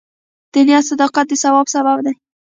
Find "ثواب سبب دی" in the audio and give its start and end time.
1.43-2.13